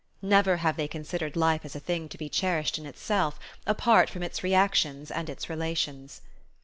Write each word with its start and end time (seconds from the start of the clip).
Never 0.23 0.57
have 0.57 0.77
they 0.77 0.87
considered 0.87 1.35
life 1.35 1.63
as 1.63 1.75
a 1.75 1.79
thing 1.79 2.09
to 2.09 2.17
be 2.17 2.27
cherished 2.27 2.79
in 2.79 2.87
itself, 2.87 3.39
apart 3.67 4.09
from 4.09 4.23
its 4.23 4.43
reactions 4.43 5.11
and 5.11 5.29
its 5.29 5.47
relations. 5.47 6.21